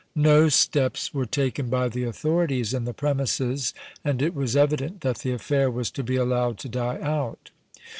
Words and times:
No 0.15 0.49
steps 0.49 1.13
were 1.13 1.27
taken 1.27 1.69
by 1.69 1.87
the 1.87 2.05
authorities 2.05 2.73
in 2.73 2.85
the 2.85 2.91
premises, 2.93 3.71
and 4.03 4.19
it 4.19 4.33
was 4.33 4.55
evident 4.55 5.01
that 5.01 5.19
the 5.19 5.31
affair 5.31 5.69
was 5.69 5.91
to 5.91 6.01
be 6.01 6.15
allowed 6.15 6.57
to 6.65 6.69
die 6.69 6.97
out. 7.01 7.51